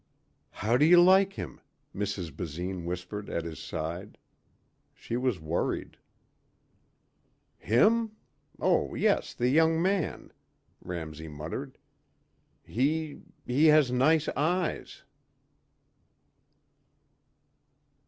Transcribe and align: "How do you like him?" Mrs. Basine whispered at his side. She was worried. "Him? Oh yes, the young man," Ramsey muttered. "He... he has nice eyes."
"How 0.49 0.77
do 0.77 0.83
you 0.85 0.99
like 0.99 1.33
him?" 1.33 1.61
Mrs. 1.95 2.35
Basine 2.35 2.85
whispered 2.85 3.29
at 3.29 3.43
his 3.45 3.59
side. 3.59 4.17
She 4.95 5.15
was 5.15 5.39
worried. 5.39 5.95
"Him? 7.59 8.13
Oh 8.59 8.95
yes, 8.95 9.35
the 9.35 9.49
young 9.49 9.79
man," 9.79 10.33
Ramsey 10.81 11.27
muttered. 11.27 11.77
"He... 12.63 13.21
he 13.45 13.65
has 13.65 13.91
nice 13.91 14.27
eyes." 14.29 15.03